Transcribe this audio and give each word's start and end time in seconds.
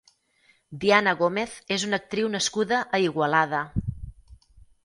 Diana 0.85 1.13
Gómez 1.19 1.53
és 1.77 1.85
una 1.89 1.99
actriu 2.03 2.31
nascuda 2.37 2.81
a 2.99 3.01
Igualada. 3.09 3.61